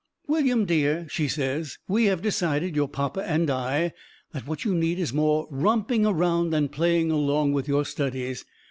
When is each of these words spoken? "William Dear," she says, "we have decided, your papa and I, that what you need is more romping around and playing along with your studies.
"William 0.27 0.65
Dear," 0.65 1.05
she 1.11 1.27
says, 1.27 1.77
"we 1.87 2.05
have 2.05 2.23
decided, 2.23 2.75
your 2.75 2.89
papa 2.89 3.19
and 3.21 3.51
I, 3.51 3.93
that 4.31 4.47
what 4.47 4.65
you 4.65 4.73
need 4.73 4.97
is 4.97 5.13
more 5.13 5.47
romping 5.51 6.07
around 6.07 6.55
and 6.55 6.71
playing 6.71 7.11
along 7.11 7.53
with 7.53 7.67
your 7.67 7.85
studies. 7.85 8.43